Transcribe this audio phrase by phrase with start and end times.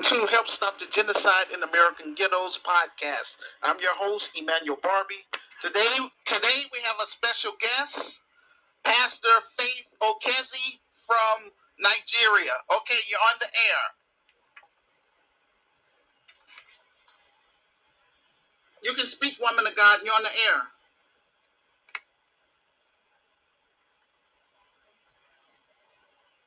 [0.00, 3.36] welcome to Help Stop the Genocide in American Ghettos podcast.
[3.62, 5.26] I'm your host, Emmanuel Barbie.
[5.60, 5.94] Today,
[6.24, 8.22] today we have a special guest,
[8.82, 9.28] Pastor
[9.58, 12.52] Faith Okezi from Nigeria.
[12.74, 13.82] Okay, you're on the air.
[18.82, 20.00] You can speak, woman of God.
[20.02, 20.62] You're on the air.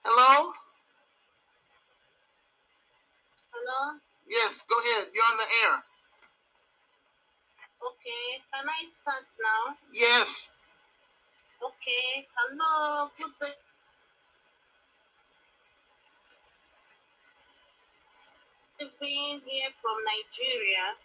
[0.04, 0.54] Hello?
[3.63, 3.95] Hello?
[4.27, 5.08] Yes, go ahead.
[5.16, 5.76] You're on the air.
[7.80, 8.44] Okay.
[8.52, 9.80] Can I start now?
[9.88, 10.52] Yes.
[11.63, 12.27] Okay.
[12.36, 13.08] Hello.
[13.16, 13.55] Good day.
[18.99, 21.00] Being here from Nigeria.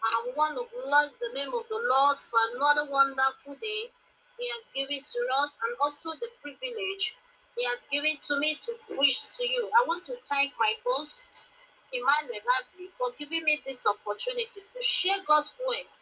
[0.00, 3.92] I want to bless the name of the Lord for another wonderful day
[4.40, 7.04] He has given to us and also the privilege
[7.52, 9.68] He has given to me to preach to you.
[9.76, 11.52] I want to thank my host,
[11.92, 15.96] Emmanuel Hadley, for giving me this opportunity to share God's words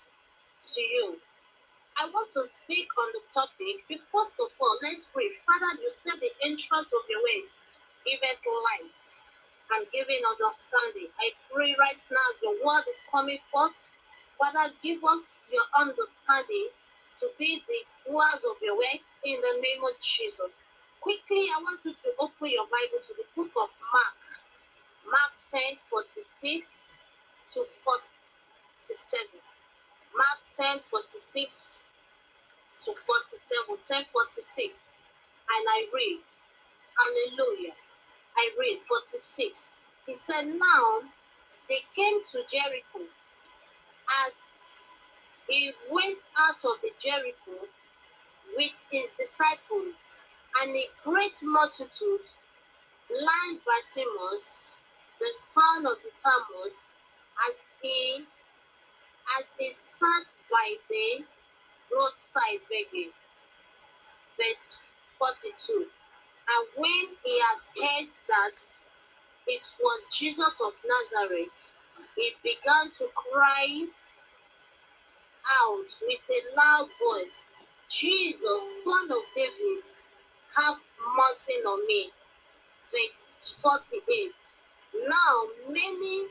[0.75, 1.21] to you.
[1.95, 3.87] I want to speak on the topic.
[3.87, 5.31] But first of all, let's pray.
[5.47, 7.49] Father, you said the entrance of your ways
[8.03, 8.99] giveth light
[9.79, 11.11] and giving understanding.
[11.23, 13.79] I pray right now your word is coming forth.
[14.37, 16.69] Father, give us your understanding
[17.23, 17.81] to be the
[18.11, 20.53] doers of your words in the name of Jesus.
[21.01, 24.19] Quickly, I want you to open your Bible to the book of Mark.
[25.05, 25.61] Mark 10
[25.91, 26.67] 46
[27.55, 29.29] to 47.
[30.17, 31.85] Mark 10 46
[32.85, 33.79] to 47.
[33.87, 34.75] 10 46.
[35.45, 36.25] And I read,
[36.97, 37.77] Hallelujah.
[38.37, 39.85] I read 46.
[40.07, 41.05] He said, Now
[41.69, 43.05] they came to Jericho.
[44.27, 44.33] As
[45.49, 47.69] he went out of the Jericho
[48.57, 49.95] with his disciples
[50.63, 52.25] and a great multitude,
[53.09, 54.79] blind Bartimaeus,
[55.21, 56.75] the son of the Thomas,
[57.49, 58.27] as he
[59.39, 61.25] as they sat by the
[61.91, 63.13] roadside begging.
[64.37, 64.79] Verse
[65.19, 65.87] 42.
[66.45, 68.57] And when he had heard that
[69.47, 71.59] it was Jesus of Nazareth,
[72.17, 73.87] he began to cry
[75.45, 77.39] out with a loud voice,
[77.89, 79.85] Jesus, son of David,
[80.57, 80.79] have
[81.17, 82.11] mercy on me.
[82.91, 84.44] Verse 48.
[84.95, 86.29] Now many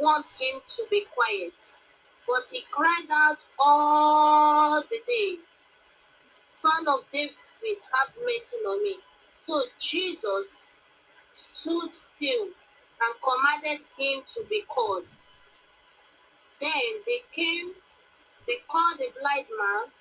[0.00, 1.54] want him to be quiet,
[2.26, 5.36] but he cried out all the day,
[6.60, 7.36] Son of David,
[7.94, 8.96] have mercy on me.
[9.46, 10.46] So Jesus
[11.60, 15.04] stood still and commanded him to be called.
[16.60, 17.72] Then they came,
[18.46, 19.92] they called the blind man,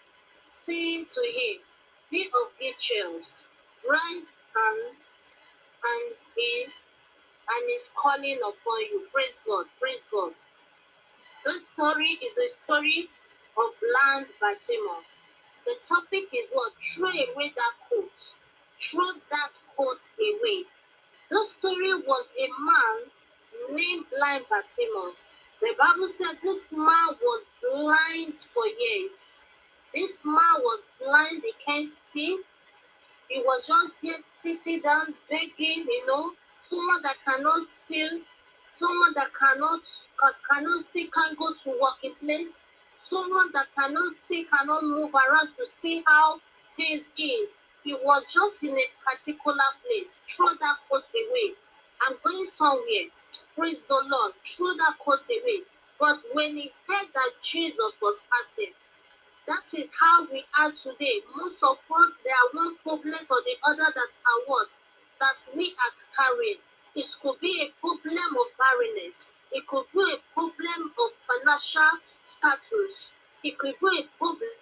[0.65, 1.61] saying to him,
[2.11, 3.21] Be of good cheer,
[3.87, 4.97] rise and
[5.81, 6.65] and he
[7.49, 9.07] and is calling upon you.
[9.13, 10.33] Praise God, praise God.
[11.45, 13.09] This story is the story
[13.57, 15.07] of blind Bartimaeus.
[15.65, 16.73] The topic is what?
[16.95, 18.17] Throw away that coat.
[18.91, 20.63] Throw that coat away.
[21.29, 25.17] This story was a man named blind Bartimaeus.
[25.61, 29.41] The Bible said this man was blind for years.
[29.93, 32.39] This man was blind, he can't see.
[33.29, 36.33] He was just there sitting down begging, you know,
[36.69, 38.23] someone that cannot see,
[38.77, 39.81] someone that cannot
[40.49, 42.53] cannot see, can't go to working place,
[43.09, 46.39] someone that cannot see, cannot move around to see how
[46.75, 47.49] things is.
[47.83, 50.11] He was just in a particular place.
[50.35, 51.55] Throw that coat away.
[52.05, 53.07] I'm going somewhere.
[53.55, 54.33] Praise the Lord.
[54.43, 55.63] Throw that coat away.
[55.99, 58.73] But when he heard that Jesus was passing,
[59.47, 61.23] that is how we are today.
[61.35, 64.67] Most of us, there are one problem or the other that are what?
[65.19, 66.59] That we are carrying.
[66.95, 69.31] It could be a problem of barrenness.
[69.51, 73.11] It could be a problem of financial status.
[73.43, 74.55] It could be a problem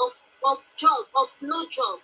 [0.00, 0.12] of,
[0.44, 2.00] of job, of no job.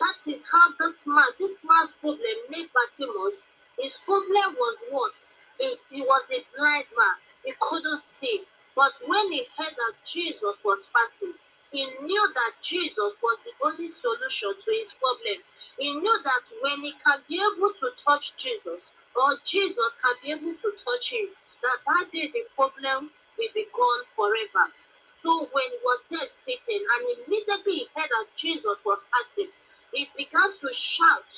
[0.00, 3.44] That is how this man, this man's problem, named Bartimaeus,
[3.78, 5.12] his problem was what?
[5.58, 7.16] He, he was a blind man.
[7.44, 8.44] He couldn't see.
[8.74, 11.34] But when he heard that Jesus was passing,
[11.70, 15.38] he knew that Jesus was the only solution to his problem.
[15.78, 20.28] He knew that when he can be able to touch Jesus, or Jesus can be
[20.34, 21.30] able to touch him,
[21.62, 24.66] that that day the problem will be gone forever.
[25.22, 29.52] So when he was there sitting, and immediately he heard that Jesus was passing,
[29.94, 31.30] he began to shout.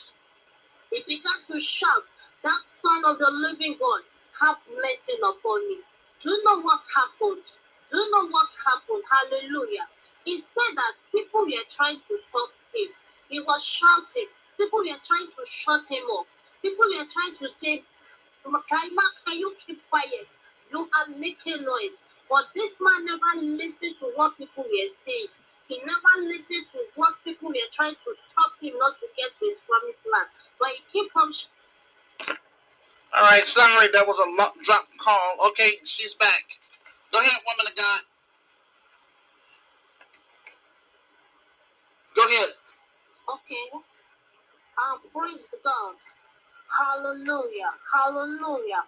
[0.89, 2.05] He began to shout,
[2.45, 4.03] That Son of the living God,
[4.41, 5.79] have mercy upon me.
[6.23, 7.45] Do you know what happened?
[7.91, 9.05] Do you know what happened?
[9.05, 9.89] Hallelujah.
[10.25, 12.89] He said that people were trying to stop him.
[13.29, 14.29] He was shouting.
[14.57, 16.27] People were trying to shut him up.
[16.63, 17.83] People were trying to say,
[18.45, 20.29] Kaima, can you keep quiet?
[20.71, 22.03] You are making noise.
[22.31, 25.31] But this man never listened to what people were saying.
[25.69, 29.45] He never listened to what people were trying to stop him not to get to
[29.47, 30.29] his promised land.
[30.59, 31.33] But he kept on.
[33.15, 34.29] All right, sorry, that was a
[34.65, 35.51] drop call.
[35.51, 36.45] Okay, she's back.
[37.13, 38.01] Go ahead, woman of God.
[42.17, 42.51] Go ahead.
[43.29, 43.67] Okay.
[44.79, 45.97] Um, praise God.
[46.71, 47.73] Hallelujah.
[47.95, 48.85] Hallelujah.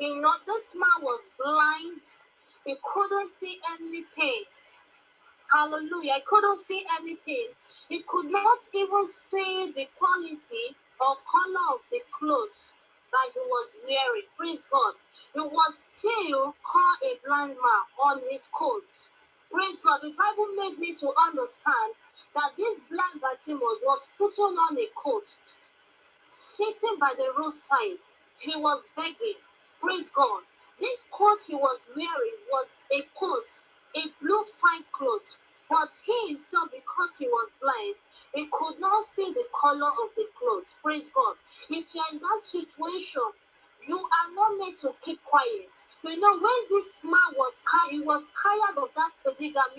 [0.00, 2.02] You know, this man was blind.
[2.66, 4.44] He couldn't see anything.
[5.52, 6.14] Hallelujah.
[6.14, 7.48] He couldn't see anything.
[7.88, 12.72] He could not even see the quality or color of the clothes
[13.12, 14.28] that he was wearing.
[14.38, 14.94] Praise God.
[15.34, 18.86] He was still called a blind man on his coat.
[19.52, 20.00] Praise God.
[20.02, 21.90] The Bible made me to understand
[22.34, 25.26] that this blind Bartimaeus was putting on a coat,
[26.28, 27.98] sitting by the roadside.
[28.38, 29.38] He was begging.
[29.80, 30.42] Praise God.
[30.80, 33.48] This coat he was wearing was a coat,
[33.96, 35.38] a blue fine cloth.
[35.68, 37.96] But he himself, because he was blind,
[38.34, 40.76] he could not see the color of the clothes.
[40.82, 41.36] Praise God.
[41.70, 43.32] If you're in that situation,
[43.88, 45.72] you are not meant to keep quiet.
[46.04, 47.41] You know, when this man was
[49.54, 49.76] that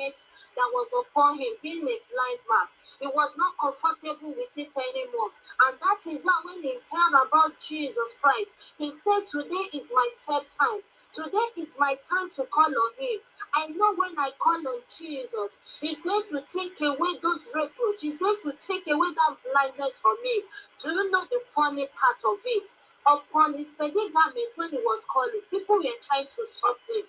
[0.56, 2.68] that was upon him, being a blind man.
[3.02, 5.32] He was not comfortable with it anymore.
[5.66, 10.08] And that is why when he heard about Jesus Christ, he said, Today is my
[10.26, 10.82] set time.
[11.14, 13.20] Today is my time to call on him.
[13.54, 18.02] I know when I call on Jesus, he's going to take away those reproaches.
[18.02, 20.44] He's going to take away that blindness from me.
[20.82, 22.70] Do you know the funny part of it?
[23.06, 27.04] Upon his predicament, when he was calling, people were trying to stop him.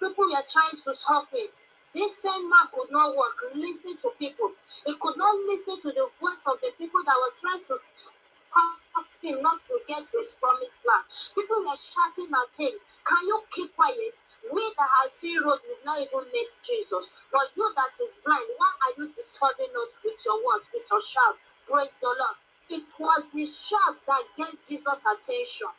[0.00, 1.48] People were trying to stop him.
[1.94, 4.52] This same man could not work, listening to people.
[4.84, 9.06] He could not listen to the voice of the people that were trying to stop
[9.22, 11.04] him not to get to his promised land.
[11.34, 12.74] People were shouting at him,
[13.06, 14.16] Can you keep quiet?
[14.52, 17.10] We that have seen road will not even meet Jesus.
[17.32, 21.02] But you that is blind, why are you disturbing us with your words, with your
[21.02, 21.36] shout?
[21.66, 22.36] Praise the Lord.
[22.70, 25.72] It was his shout that gave Jesus attention.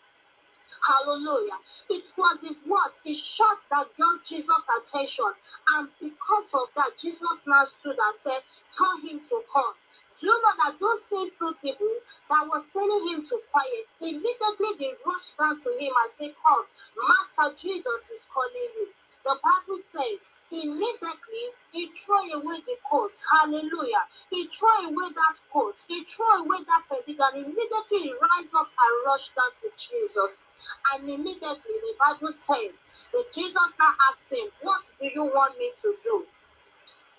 [0.87, 1.59] Hallelujah.
[1.89, 5.31] It was his word, his shout that got Jesus' attention.
[5.77, 8.41] And because of that, Jesus now stood and said,
[8.77, 9.73] Tell him to come.
[10.21, 11.93] Do you know that those same two people
[12.29, 16.65] that was telling him to quiet, immediately they rushed down to him and said, Come,
[16.97, 18.89] Master Jesus is calling you.
[19.25, 20.19] The Bible says,
[20.51, 23.11] immediately he threw away the coat.
[23.31, 24.05] Hallelujah.
[24.31, 25.75] He threw away that coat.
[25.87, 27.47] He threw away that predicament.
[27.47, 30.31] Immediately he rise up and rushed down to Jesus.
[30.93, 32.73] And immediately the Bible says
[33.13, 36.25] that Jesus now asked him, What do you want me to do?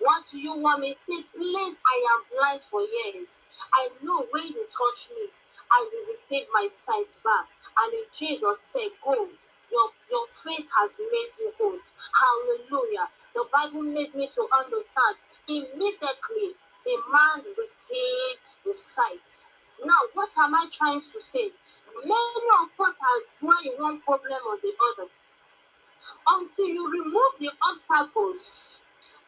[0.01, 0.95] What do you want me?
[0.95, 3.45] To say, please, I am blind for years.
[3.75, 5.29] I know when you touch me,
[5.73, 7.47] I will receive my sight back.
[7.79, 9.29] And then Jesus said, Go.
[9.71, 11.79] Your, your faith has made you whole.
[12.13, 13.09] Hallelujah.
[13.35, 15.17] The Bible made me to understand.
[15.49, 16.55] Immediately,
[16.85, 19.31] the man received the sight.
[19.85, 21.51] Now, what am I trying to say?
[22.05, 25.11] Many of us are dwelling one problem or the other.
[26.27, 28.83] Until you remove the obstacles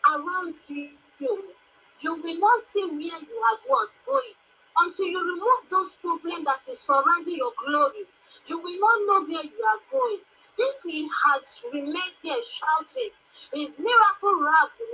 [0.06, 3.60] around you, you will not see where you are
[4.06, 4.34] going.
[4.76, 8.06] Until you remove those problems that is surrounding your glory,
[8.46, 10.18] you will not know where you are going.
[10.58, 13.10] If he has remained there shouting,
[13.52, 14.40] his miracle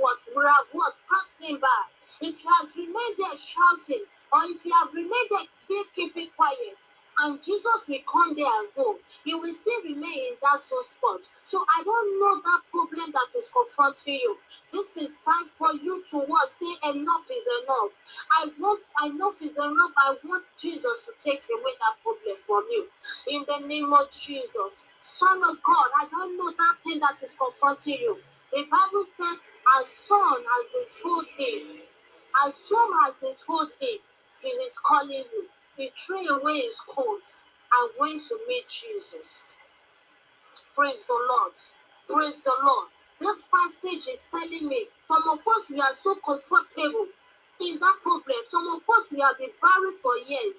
[0.00, 1.83] what would have what passed by.
[2.21, 6.78] If he has remained there shouting, or if you have remained there keeping quiet,
[7.20, 8.96] and Jesus will come there and go.
[9.25, 11.20] He will still remain in that spot.
[11.42, 14.37] So I don't know that problem that is confronting you.
[14.72, 16.48] This is time for you to what?
[16.60, 17.92] Say enough is enough.
[18.38, 19.94] I want enough is enough.
[19.98, 22.87] I want Jesus to take away that problem from you.
[23.34, 24.87] In the name of Jesus.
[25.02, 28.18] Son of God, I don't know that thing that is confronting you.
[28.52, 29.37] The Bible said,
[29.75, 31.82] Our son has been told him.
[32.46, 33.98] As soon as they told him,
[34.40, 35.48] he is calling you
[35.78, 37.23] he threw away his coat
[37.70, 39.56] and went to meet Jesus.
[40.75, 41.54] Praise the Lord.
[42.11, 42.88] Praise the Lord.
[43.20, 47.06] This passage is telling me some of us we are so comfortable
[47.61, 48.42] in that problem.
[48.50, 50.58] Some of us we have been buried for years.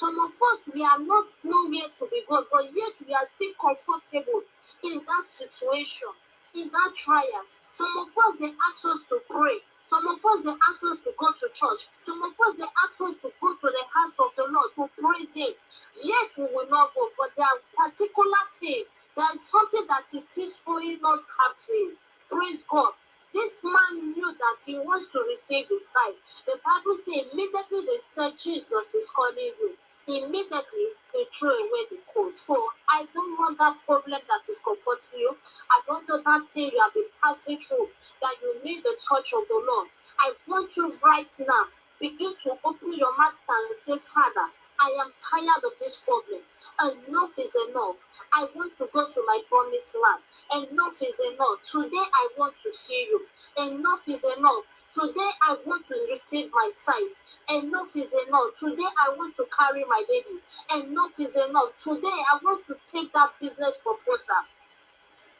[0.00, 3.52] Some of us we are not nowhere to be gone, but yet we are still
[3.60, 4.42] comfortable
[4.84, 6.12] in that situation,
[6.56, 7.52] in that trials.
[7.76, 9.60] Some of us they ask us to pray.
[9.90, 11.82] Some of us, they ask us to go to church.
[12.04, 14.84] Some of us, they ask us to go to the house of the Lord to
[14.96, 15.52] praise Him.
[16.00, 18.88] Yes, we will not go, but there are particular things.
[19.16, 21.96] There is something that is still holding us captive.
[22.30, 22.92] Praise God.
[23.34, 26.16] This man knew that he wants to receive his sight.
[26.46, 29.76] The Bible says immediately they said Jesus is calling you.
[30.06, 32.36] Immediately they throw away the coat.
[32.36, 32.56] So
[32.88, 35.36] I don't want that problem that is comforting you.
[35.70, 37.88] I don't know that thing you have been passing through
[38.20, 39.88] that you need the touch of the Lord.
[40.18, 41.64] I want you right now
[42.00, 44.48] begin to open your mouth and say, Father,
[44.80, 46.42] I am tired of this problem.
[46.82, 47.96] Enough is enough.
[48.32, 50.68] I want to go to my promised land.
[50.68, 51.58] Enough is enough.
[51.70, 53.26] Today I want to see you.
[53.56, 54.64] Enough is enough.
[54.94, 57.18] Today I want to receive my sight.
[57.50, 58.54] Enough is enough.
[58.62, 60.38] Today I want to carry my baby.
[60.70, 61.74] Enough is enough.
[61.82, 64.46] Today I want to take that business proposal.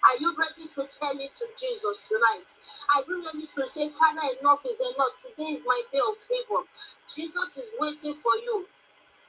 [0.02, 2.50] Are you ready to tell it to Jesus tonight?
[2.98, 5.22] Are you ready to say, Father, enough is enough.
[5.22, 6.66] Today is my day of favor.
[7.14, 8.66] Jesus is waiting for you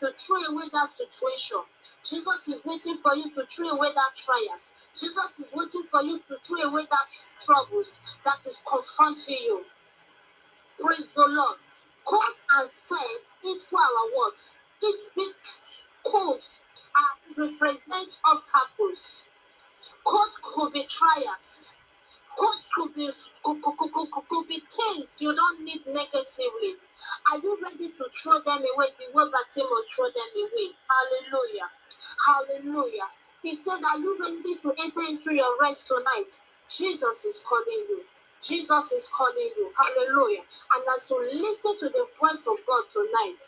[0.02, 1.62] to throw away that situation.
[2.02, 4.74] Jesus is waiting for you to throw away that trials.
[4.98, 7.10] Jesus is waiting for you to throw away that
[7.46, 9.62] troubles that is confronting you.
[10.80, 11.58] Praise the Lord.
[12.06, 14.56] Cause and said into our words.
[14.82, 15.60] It speaks
[16.04, 16.62] codes
[16.96, 19.24] and represent obstacles.
[20.06, 21.74] Code could be trials.
[22.38, 23.10] Code could be
[23.44, 26.76] could, could, could, could be things you don't need negatively.
[27.32, 30.68] Are you ready to throw them away the way Bartimaeus throw them away?
[30.92, 31.70] Hallelujah.
[32.28, 33.10] Hallelujah.
[33.42, 36.32] He said, Are you ready to enter into your rest tonight?
[36.70, 38.04] Jesus is calling you.
[38.46, 39.74] Jesus is calling you.
[39.74, 40.46] Hallelujah.
[40.46, 43.42] And as you listen to the voice of God tonight,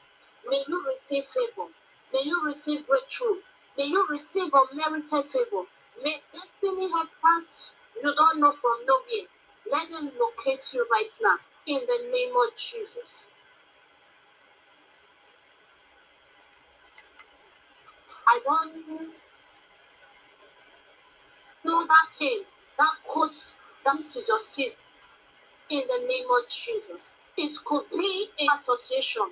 [0.50, 1.70] may you receive favor.
[2.12, 3.46] May you receive breakthrough.
[3.78, 5.70] May you receive unmerited favor.
[6.02, 9.30] May destiny helpers you don't know from nowhere.
[9.70, 11.38] Let them locate you right now
[11.68, 13.28] in the name of Jesus.
[18.28, 19.14] I don't
[21.64, 22.44] know that thing,
[22.78, 23.32] that quote,
[23.86, 24.87] that is your sister
[25.70, 27.12] in the name of Jesus.
[27.38, 29.30] It could be an association.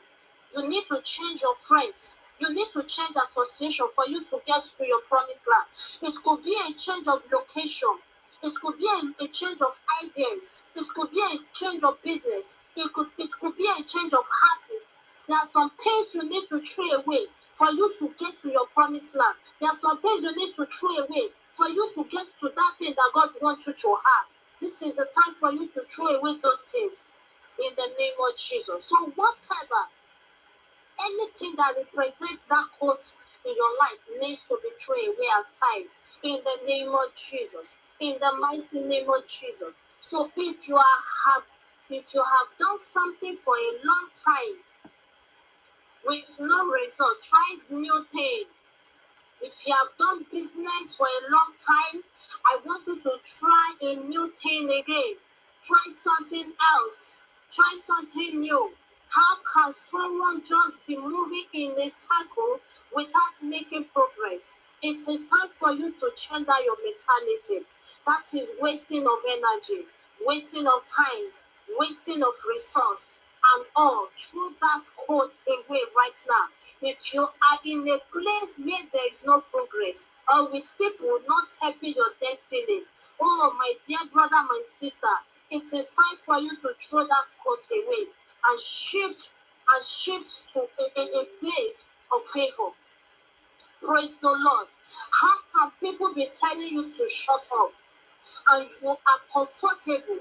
[0.56, 2.20] You need to change your friends.
[2.39, 5.68] You need to change association for you to get to your promised land.
[6.04, 7.96] It could be a change of location.
[8.44, 9.74] It could be a, a change of
[10.04, 10.63] ideas.
[10.75, 12.60] It could be a change of business.
[12.75, 14.92] It could it could be a change of habits.
[15.27, 18.68] There are some things you need to throw away for you to get to your
[18.75, 19.39] promised land.
[19.60, 22.72] There are some things you need to throw away for you to get to that
[22.77, 24.35] thing that God wants you to have.
[24.62, 26.95] This is the time for you to throw away those things
[27.59, 28.85] in the name of Jesus.
[28.88, 29.81] So, whatever,
[31.00, 33.03] anything that represents that quote
[33.45, 35.88] in your life needs to be thrown away aside
[36.24, 37.75] in the name of Jesus.
[38.00, 39.75] In the mighty name of Jesus.
[40.01, 41.43] So, if you are have
[41.89, 44.55] if you have done something for a long time
[46.05, 48.47] with no result, try new things
[49.42, 52.04] if you have done business for a long time,
[52.46, 55.15] I want you to try a new thing again.
[55.63, 57.22] Try something else.
[57.51, 58.72] Try something new.
[59.10, 62.60] How can someone just be moving in a circle
[62.96, 64.42] without making progress?
[64.82, 67.65] It is time for you to change out your mentality.
[68.06, 69.88] That is wasting of energy,
[70.25, 71.32] wasting of time,
[71.77, 73.22] wasting of resource
[73.54, 76.46] and all throw that quote away right now.
[76.82, 80.00] If you are in a place where there is no progress,
[80.34, 82.82] or with people not helping your destiny,
[83.22, 85.16] oh my dear brother, my sister,
[85.52, 88.10] it is time for you to throw that quote away
[88.50, 89.30] and shift
[89.70, 92.72] and shift to a, a, a place of favor.
[93.82, 94.68] Praise the Lord.
[95.22, 97.72] How can people be telling you to shut up?
[98.50, 100.20] And you are comfortable.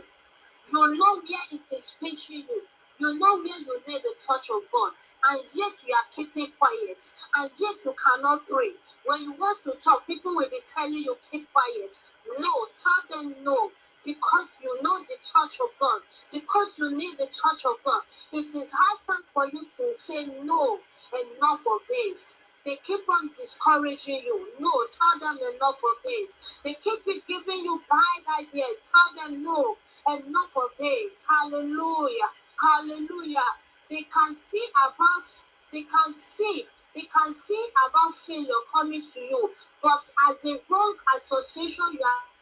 [0.68, 2.62] You know where it is pinching you.
[2.98, 4.92] You know where you need the touch of God,
[5.24, 7.02] and yet you are keeping quiet,
[7.34, 8.70] and yet you cannot pray.
[9.04, 11.96] When you want to talk, people will be telling you keep quiet.
[12.38, 13.72] No, tell them no,
[14.04, 18.02] because you know the touch of God, because you need the touch of God.
[18.32, 20.78] It is high time for you to say no,
[21.10, 22.36] enough of this.
[22.64, 24.48] They keep on discouraging you.
[24.58, 26.60] No, tell them enough of this.
[26.64, 28.78] They keep giving you bad ideas.
[28.88, 29.76] Tell them no,
[30.08, 31.12] enough of this.
[31.28, 32.30] Hallelujah.
[32.60, 33.50] Hallelujah.
[33.90, 35.26] They can see about,
[35.72, 39.50] they can see, they can see about failure coming to you.
[39.82, 42.34] But as a wrong association, you are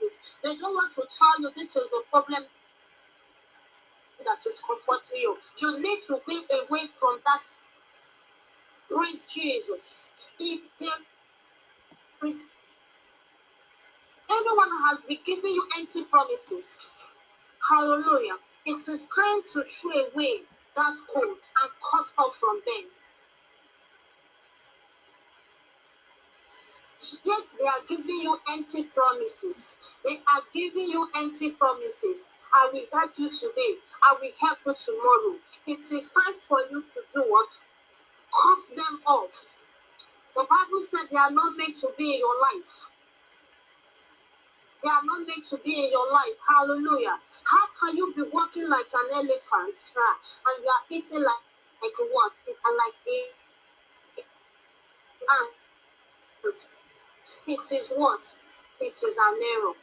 [0.00, 0.12] with.
[0.42, 2.44] They don't want to tell you this is a problem
[4.24, 5.36] that is comforting you.
[5.58, 7.42] You need to be away from that.
[8.90, 10.10] Praise Jesus.
[10.38, 11.00] If there
[12.30, 12.42] is
[14.30, 17.02] anyone has been giving you empty promises,
[17.68, 18.36] hallelujah.
[18.66, 20.42] It is time to throw away
[20.76, 22.90] that coat and cut off from them.
[27.24, 29.76] yet they are giving you empty promises.
[30.04, 32.28] They are giving you empty promises.
[32.52, 33.78] I will help you today.
[34.02, 35.36] I will help you tomorrow.
[35.66, 37.48] It is time for you to do what?
[38.30, 39.30] Cut them off.
[40.34, 42.90] The Bible said they are not meant to be in your life.
[44.82, 46.38] They are not meant to be in your life.
[46.48, 47.18] Hallelujah.
[47.44, 50.14] How can you be walking like an elephant uh,
[50.48, 51.44] and you are eating like,
[51.82, 52.32] like what?
[52.46, 53.20] And like a
[55.38, 56.68] ant.
[57.46, 58.22] It is what?
[58.80, 59.74] It is an error.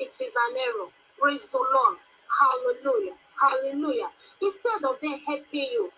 [0.00, 0.90] It is an error.
[1.20, 1.98] Praise the Lord.
[2.40, 3.14] Hallelujah.
[3.40, 4.10] Hallelujah.
[4.42, 5.90] Instead of them helping you,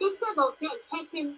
[0.00, 1.36] instead of them helping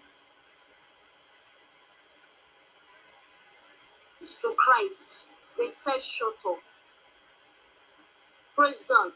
[4.21, 5.29] to Christ,
[5.59, 6.59] they said, shut up.
[8.57, 9.13] Praise God.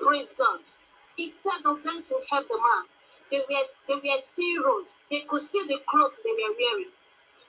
[0.00, 0.60] Praise God.
[1.18, 2.84] Instead of them to help the man,
[3.30, 4.96] they were they were seeing roads.
[5.10, 6.90] They could see the clothes they were wearing.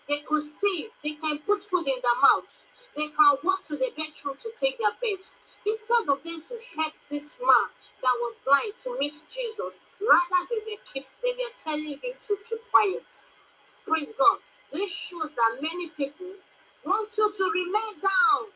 [0.08, 2.68] They could see they can put food in their mouths.
[2.96, 5.34] They can walk to the bedroom to take their beds.
[5.66, 7.68] Instead of them to help this man
[8.02, 12.38] that was blind to meet Jesus, rather they were keep they were telling him to
[12.48, 13.08] keep quiet.
[13.88, 14.40] Praise God.
[14.72, 16.34] This shows that many people
[16.86, 18.52] want you to remain down.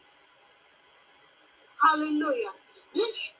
[1.82, 2.54] Hallelujah.
[2.94, 3.34] This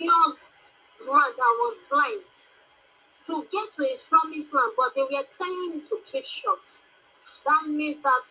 [0.00, 0.45] young man
[1.14, 2.22] that was blind
[3.26, 6.62] to get to his promised land, but they were trying to keep short.
[7.44, 8.26] That means that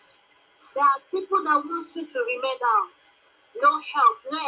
[0.73, 2.87] there are people that want you to remain down.
[3.59, 4.39] No help, no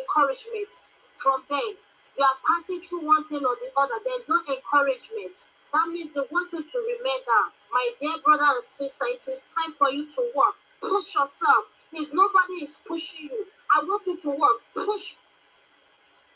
[0.00, 0.72] encouragement
[1.20, 1.76] from them.
[2.16, 3.96] You are passing through one thing or the other.
[4.04, 5.36] There's no encouragement.
[5.72, 7.48] That means they want you to remain down.
[7.72, 10.56] My dear brother and sister, it is time for you to work.
[10.80, 11.64] Push yourself.
[11.92, 14.60] If nobody is pushing you, I want you to work.
[14.74, 15.16] Push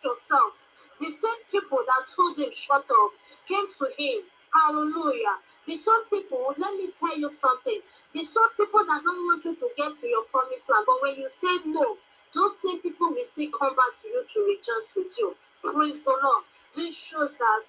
[0.04, 0.52] yourself.
[1.00, 3.10] The same people that told him shut up
[3.48, 4.22] came to him.
[4.54, 5.36] Hallelujah.
[5.66, 7.80] The same people, let me tell you something.
[8.14, 11.16] The same people that don't want you to get to your promised land, but when
[11.16, 11.98] you say no,
[12.34, 15.34] those same people will still come back to you to rejoice with you.
[15.62, 16.44] Praise the Lord.
[16.76, 17.68] This shows that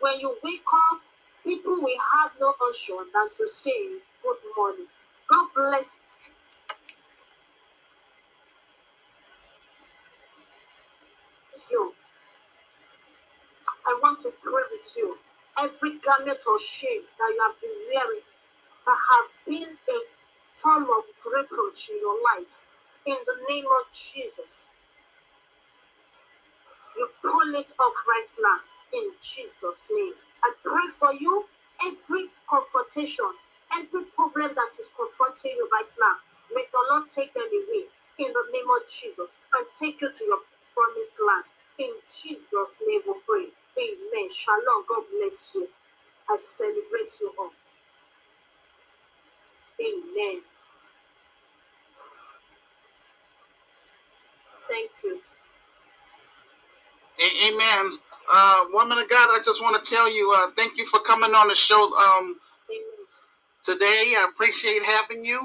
[0.00, 1.00] when you wake up,
[1.44, 4.86] people will have no option than to say good morning.
[5.30, 5.86] God bless
[11.70, 11.94] you.
[14.22, 15.18] To pray with you.
[15.58, 18.24] Every garment of shame that you have been wearing,
[18.86, 19.98] that have been a
[20.62, 22.52] form of reproach in your life,
[23.06, 24.70] in the name of Jesus,
[26.96, 28.60] you pull it off right now,
[28.94, 30.14] in Jesus' name.
[30.44, 31.46] I pray for you,
[31.86, 33.30] every confrontation,
[33.78, 36.16] every problem that is confronting you right now,
[36.54, 37.86] may the Lord take them away,
[38.18, 40.42] in the name of Jesus, and take you to your
[40.74, 41.46] promised land.
[41.78, 43.48] In Jesus' name we pray.
[43.78, 44.28] Amen.
[44.30, 44.84] Shalom.
[44.88, 45.68] God bless you.
[46.30, 47.50] I celebrate you all.
[49.80, 50.42] Amen.
[54.68, 55.20] Thank you.
[57.20, 57.98] Amen.
[58.32, 61.34] Uh, woman of God, I just want to tell you, uh, thank you for coming
[61.34, 62.36] on the show um,
[63.64, 64.14] today.
[64.18, 65.40] I appreciate having you.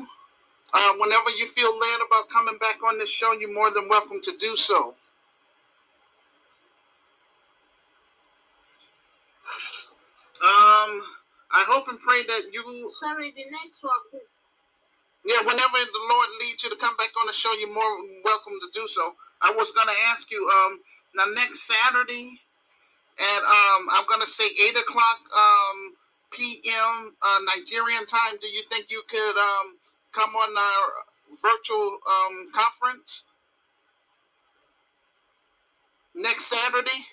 [0.73, 4.21] Uh, whenever you feel led about coming back on this show, you're more than welcome
[4.23, 4.95] to do so.
[10.43, 11.01] Um,
[11.51, 12.91] I hope and pray that you.
[12.99, 14.23] Sorry, the network.
[15.25, 18.53] Yeah, whenever the Lord leads you to come back on the show, you're more welcome
[18.61, 19.13] to do so.
[19.41, 20.79] I was gonna ask you, um,
[21.15, 22.41] now next Saturday,
[23.19, 25.77] at um, I'm gonna say eight o'clock um
[26.33, 27.13] p.m.
[27.21, 28.37] Uh, Nigerian time.
[28.41, 29.77] Do you think you could um
[30.13, 30.85] come on our
[31.43, 33.23] virtual um conference
[36.15, 37.05] next Saturday?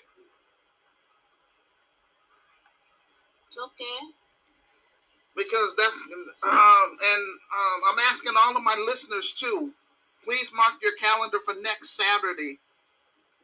[3.57, 3.99] Okay.
[5.35, 5.95] because that's
[6.43, 9.71] um, and um, I'm asking all of my listeners too.
[10.23, 12.59] Please mark your calendar for next Saturday,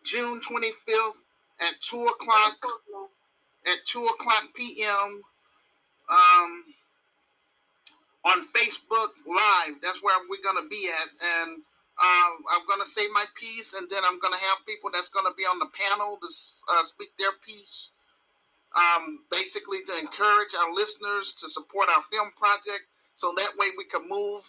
[0.04, 1.20] June 25th
[1.62, 2.58] at two o'clock
[3.66, 5.22] at two o'clock p.m.
[6.10, 6.64] Um,
[8.26, 9.80] on Facebook Live.
[9.82, 11.10] That's where we're gonna be at,
[11.44, 11.52] and
[12.00, 15.44] um, I'm gonna say my piece, and then I'm gonna have people that's gonna be
[15.44, 16.28] on the panel to
[16.74, 17.92] uh, speak their piece
[18.78, 22.86] um, basically to encourage our listeners to support our film project
[23.16, 24.44] so that way we can move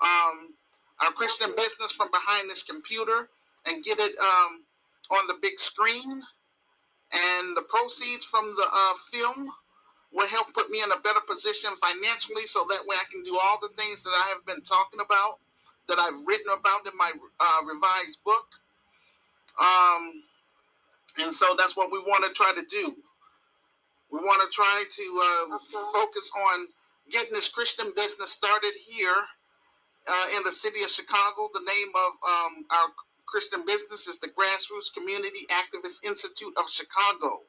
[0.00, 0.56] um,
[1.00, 3.28] our Christian business from behind this computer
[3.66, 4.64] and get it um,
[5.10, 6.22] on the big screen.
[7.12, 9.48] And the proceeds from the uh, film
[10.12, 13.36] will help put me in a better position financially so that way I can do
[13.36, 15.40] all the things that I have been talking about,
[15.88, 18.48] that I've written about in my uh, revised book.
[19.60, 20.24] Um,
[21.18, 22.96] and so that's what we want to try to do.
[24.10, 25.92] We want to try to uh, Okay.
[25.92, 26.68] focus on
[27.10, 29.16] getting this Christian business started here
[30.06, 31.48] uh, in the city of Chicago.
[31.52, 32.88] The name of um, our
[33.26, 37.44] Christian business is the Grassroots Community Activist Institute of Chicago.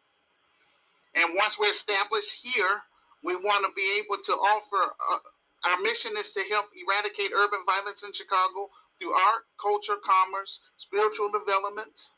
[1.15, 2.82] And once we're established here,
[3.24, 4.93] we want to be able to offer.
[4.93, 8.69] Uh, our mission is to help eradicate urban violence in Chicago
[9.00, 12.12] through art, culture, commerce, spiritual development,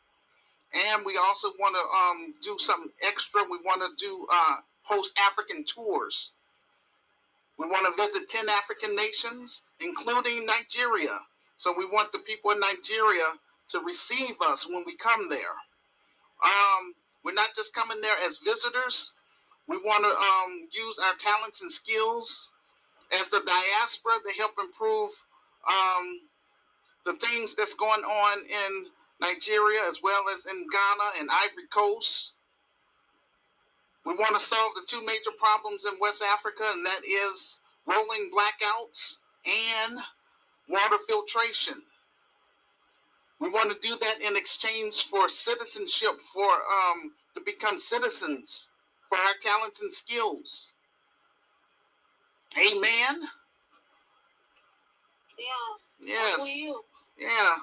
[0.73, 3.43] and we also want to um, do something extra.
[3.43, 6.31] We want to do uh, host African tours.
[7.57, 11.19] We want to visit 10 African nations, including Nigeria.
[11.57, 13.38] So we want the people in Nigeria
[13.69, 15.55] to receive us when we come there.
[16.43, 19.12] Um, we're not just coming there as visitors.
[19.67, 22.49] We want to um, use our talents and skills
[23.19, 25.12] as the diaspora to help improve
[25.69, 26.21] um,
[27.05, 28.86] the things that's going on in
[29.21, 32.34] Nigeria as well as in Ghana and Ivory Coast.
[34.05, 38.31] We want to solve the two major problems in West Africa, and that is rolling
[38.34, 39.99] blackouts and
[40.67, 41.84] water filtration.
[43.39, 48.69] We want to do that in exchange for citizenship, for um, to become citizens,
[49.07, 50.73] for our talents and skills.
[52.57, 53.21] Amen.
[55.38, 56.05] Yeah.
[56.38, 56.39] Yes.
[57.17, 57.55] Yeah.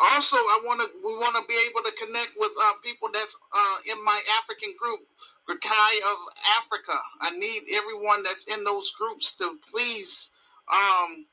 [0.00, 0.88] Also, I want to.
[1.04, 4.74] We want to be able to connect with uh, people that's uh, in my African
[4.78, 5.00] group,
[5.48, 6.18] Rakai of
[6.56, 6.96] Africa.
[7.20, 10.30] I need everyone that's in those groups to please
[10.72, 11.26] um,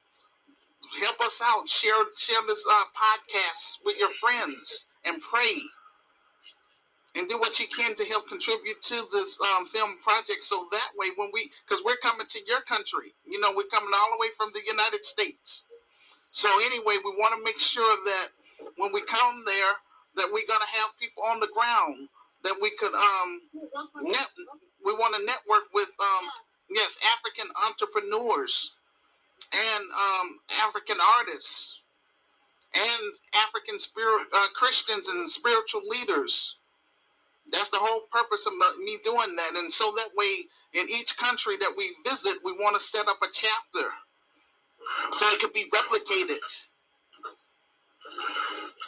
[0.99, 1.69] help us out.
[1.69, 5.61] Share share this uh, podcast with your friends and pray.
[7.15, 10.89] And do what you can to help contribute to this um, film project, so that
[10.97, 14.21] way, when we, because we're coming to your country, you know, we're coming all the
[14.21, 15.65] way from the United States.
[16.31, 18.27] So anyway, we want to make sure that
[18.77, 19.73] when we come there,
[20.17, 22.09] that we're gonna have people on the ground
[22.43, 23.41] that we could um
[24.03, 24.27] net.
[24.85, 26.25] We want to network with um
[26.71, 28.73] yes African entrepreneurs
[29.53, 31.79] and um African artists
[32.75, 33.13] and
[33.47, 36.55] African spirit uh, Christians and spiritual leaders.
[37.51, 41.57] That's the whole purpose of me doing that, and so that way, in each country
[41.57, 43.89] that we visit, we want to set up a chapter
[45.17, 46.39] so it could be replicated.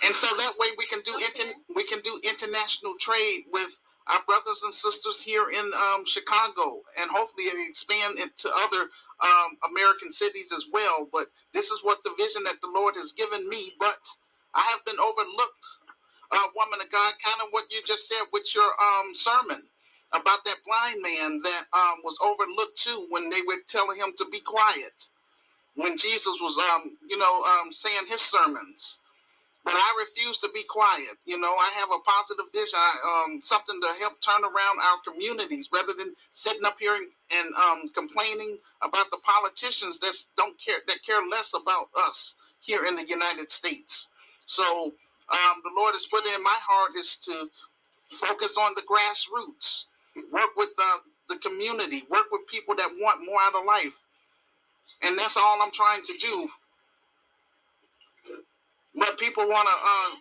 [0.06, 3.70] And so that way we can do inter- we can do international trade with
[4.08, 8.90] our brothers and sisters here in um, Chicago, and hopefully expand into other
[9.22, 11.08] um, American cities as well.
[11.12, 13.74] But this is what the vision that the Lord has given me.
[13.80, 14.00] But
[14.56, 15.68] I have been overlooked,
[16.32, 19.64] uh, woman of God, kind of what you just said with your um, sermon
[20.14, 24.26] about that blind man that um, was overlooked too when they were telling him to
[24.32, 24.94] be quiet
[25.76, 29.00] when Jesus was, um, you know, um, saying his sermons.
[29.66, 31.20] But I refuse to be quiet.
[31.26, 34.98] You know, I have a positive dish, I, um, something to help turn around our
[35.06, 40.56] communities, rather than sitting up here and, and um, complaining about the politicians that don't
[40.64, 44.08] care, that care less about us here in the United States.
[44.46, 44.94] So
[45.30, 47.50] um, the Lord has put it in my heart is to
[48.20, 49.86] focus on the grassroots,
[50.32, 53.94] work with the, the community, work with people that want more out of life.
[55.04, 56.50] And that's all I'm trying to do.
[58.96, 60.20] But people want to, uh,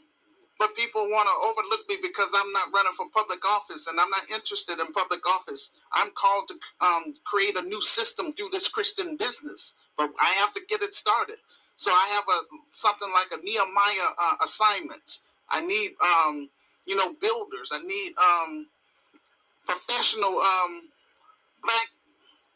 [0.58, 4.10] but people want to overlook me because I'm not running for public office, and I'm
[4.10, 5.70] not interested in public office.
[5.92, 6.54] I'm called to
[6.84, 10.94] um, create a new system through this Christian business, but I have to get it
[10.94, 11.36] started.
[11.76, 12.40] So I have a
[12.72, 15.20] something like a Nehemiah uh, assignment.
[15.50, 16.50] I need, um,
[16.86, 17.70] you know, builders.
[17.72, 18.66] I need um,
[19.66, 20.82] professional um,
[21.62, 21.88] black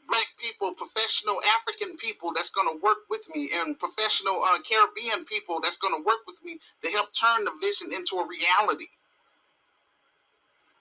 [0.08, 5.24] black people, professional African people that's going to work with me, and professional uh, Caribbean
[5.26, 8.88] people that's going to work with me to help turn the vision into a reality.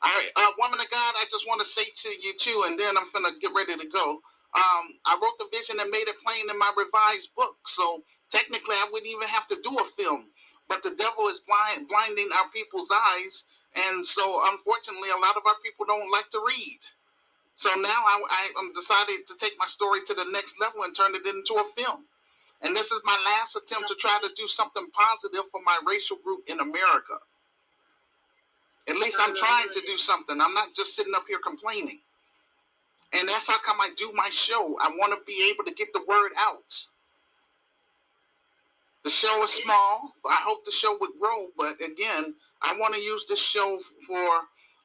[0.02, 2.80] All right, uh, woman of God, I just want to say to you too, and
[2.80, 4.18] then I'm gonna get ready to go.
[4.58, 8.78] Um, I wrote the vision and made it plain in my revised book, so technically
[8.82, 10.34] I wouldn't even have to do a film.
[10.68, 13.46] But the devil is blind, blinding our people's eyes,
[13.78, 16.80] and so unfortunately, a lot of our people don't like to read.
[17.56, 20.96] So now I, I am decided to take my story to the next level and
[20.96, 22.06] turn it into a film.
[22.62, 26.18] And this is my last attempt to try to do something positive for my racial
[26.24, 27.18] group in America.
[28.88, 30.40] At least I'm trying to do something.
[30.42, 32.00] I'm not just sitting up here complaining.
[33.14, 34.78] And that's how come I do my show.
[34.82, 36.74] I want to be able to get the word out.
[39.04, 40.14] The show is small.
[40.24, 43.80] But I hope the show would grow, but again, I want to use this show
[44.08, 44.30] for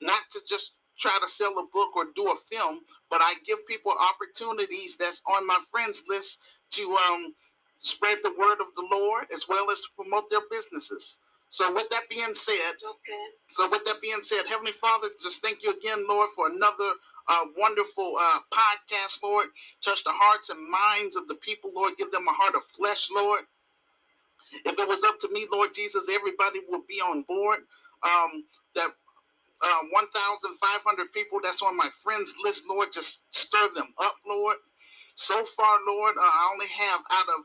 [0.00, 2.80] not to just try to sell a book or do a film,
[3.10, 6.38] but I give people opportunities that's on my friends list
[6.72, 7.34] to um,
[7.80, 11.18] spread the word of the Lord as well as to promote their businesses.
[11.48, 13.24] So with that being said, Okay.
[13.50, 16.92] so with that being said, Heavenly Father, just thank you again, Lord, for another
[17.28, 19.48] uh, wonderful uh, podcast, Lord.
[19.84, 21.94] Touch the hearts and minds of the people, Lord.
[21.98, 23.42] Give them a heart of flesh, Lord.
[24.64, 27.60] If it was up to me, Lord Jesus, everybody would be on board.
[28.04, 28.44] Um,
[28.76, 28.90] that
[29.62, 34.56] uh, 1,500 people that's on my friends list, Lord, just stir them up, Lord.
[35.14, 37.44] So far, Lord, uh, I only have out of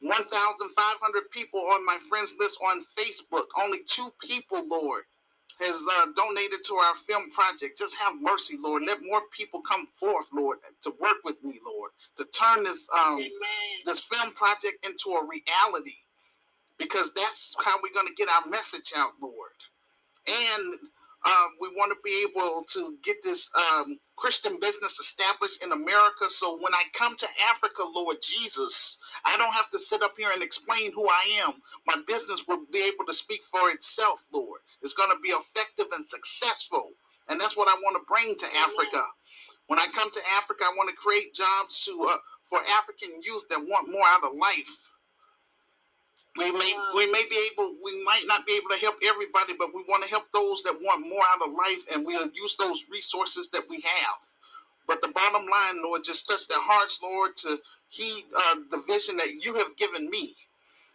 [0.00, 3.46] 1,500 people on my friends list on Facebook.
[3.62, 5.04] Only two people, Lord,
[5.60, 7.78] has uh, donated to our film project.
[7.78, 8.82] Just have mercy, Lord.
[8.86, 13.18] Let more people come forth, Lord, to work with me, Lord, to turn this um,
[13.20, 13.30] Amen.
[13.86, 15.98] this film project into a reality,
[16.78, 19.52] because that's how we're going to get our message out, Lord.
[20.28, 20.74] And
[21.24, 26.28] uh, we want to be able to get this um, Christian business established in America.
[26.30, 30.30] So when I come to Africa, Lord Jesus, I don't have to sit up here
[30.32, 31.54] and explain who I am.
[31.86, 34.60] My business will be able to speak for itself, Lord.
[34.82, 36.92] It's going to be effective and successful.
[37.28, 39.02] And that's what I want to bring to Africa.
[39.68, 42.16] When I come to Africa, I want to create jobs to uh,
[42.50, 44.68] for African youth that want more out of life.
[46.38, 49.74] We may we may be able we might not be able to help everybody, but
[49.74, 52.84] we want to help those that want more out of life, and we'll use those
[52.90, 54.18] resources that we have.
[54.86, 59.16] But the bottom line, Lord, just touch their hearts, Lord, to heed uh, the vision
[59.18, 60.36] that you have given me,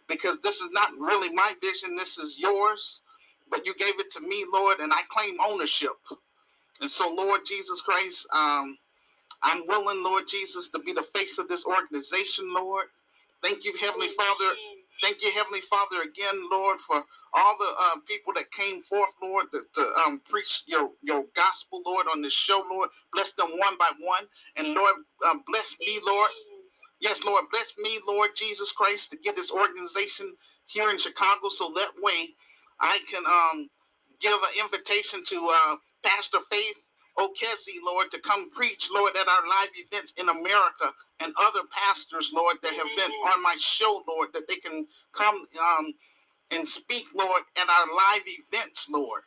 [0.08, 1.96] because this is not really my vision.
[1.96, 3.02] This is yours,
[3.50, 5.96] but you gave it to me, Lord, and I claim ownership.
[6.80, 8.78] And so, Lord Jesus Christ, um,
[9.42, 12.86] I'm willing, Lord Jesus, to be the face of this organization, Lord.
[13.42, 14.52] Thank you, Heavenly Father.
[15.06, 19.46] Thank you, Heavenly Father, again, Lord, for all the uh, people that came forth, Lord,
[19.52, 22.90] to, to um, preach your, your gospel, Lord, on this show, Lord.
[23.14, 24.24] Bless them one by one.
[24.56, 24.94] And, Lord,
[25.30, 26.30] um, bless me, Lord.
[27.00, 30.34] Yes, Lord, bless me, Lord Jesus Christ, to get this organization
[30.66, 32.30] here in Chicago so that way
[32.80, 33.70] I can um,
[34.20, 36.76] give an invitation to uh, Pastor Faith
[37.18, 42.30] O'Kessie, Lord, to come preach, Lord, at our live events in America and other pastors,
[42.34, 45.94] Lord, that have been on my show, Lord, that they can come um,
[46.52, 49.22] and speak, Lord, at our live events, Lord,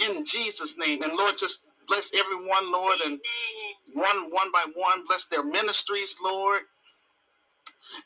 [0.00, 1.02] in Jesus' name.
[1.02, 3.20] And Lord, just bless everyone, Lord, and
[3.94, 6.62] one one by one, bless their ministries, Lord.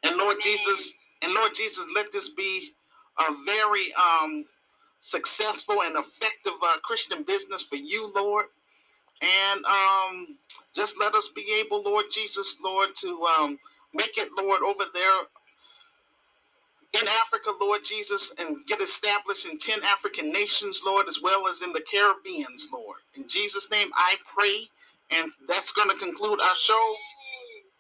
[0.05, 2.73] And Lord Jesus, and Lord Jesus, let this be
[3.19, 4.47] a very um,
[5.01, 8.47] successful and effective uh, Christian business for you, Lord.
[9.23, 10.37] And um,
[10.75, 13.59] just let us be able, Lord Jesus, Lord, to um,
[13.95, 15.23] make it, Lord, over there
[16.95, 21.63] in Africa, Lord Jesus, and get established in 10 African nations, Lord, as well as
[21.63, 22.99] in the Caribbeans, Lord.
[23.17, 24.69] In Jesus' name, I pray.
[25.11, 26.95] And that's going to conclude our show.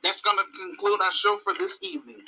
[0.02, 2.18] That's going to conclude our show for this evening.